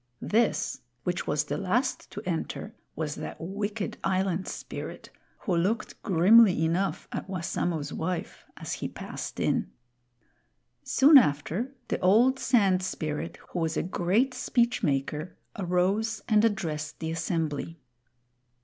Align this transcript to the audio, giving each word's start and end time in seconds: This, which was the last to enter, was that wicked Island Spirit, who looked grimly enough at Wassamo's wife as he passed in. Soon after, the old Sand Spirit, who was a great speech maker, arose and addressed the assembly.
This, 0.23 0.81
which 1.03 1.27
was 1.27 1.43
the 1.43 1.59
last 1.59 2.09
to 2.09 2.23
enter, 2.25 2.73
was 2.95 3.13
that 3.13 3.39
wicked 3.39 3.99
Island 4.03 4.47
Spirit, 4.47 5.11
who 5.41 5.55
looked 5.55 6.01
grimly 6.01 6.65
enough 6.65 7.07
at 7.11 7.29
Wassamo's 7.29 7.93
wife 7.93 8.43
as 8.57 8.73
he 8.73 8.87
passed 8.87 9.39
in. 9.39 9.69
Soon 10.83 11.19
after, 11.19 11.75
the 11.89 11.99
old 11.99 12.39
Sand 12.39 12.81
Spirit, 12.81 13.37
who 13.49 13.59
was 13.59 13.77
a 13.77 13.83
great 13.83 14.33
speech 14.33 14.81
maker, 14.81 15.37
arose 15.59 16.23
and 16.27 16.43
addressed 16.43 16.97
the 16.99 17.11
assembly. 17.11 17.77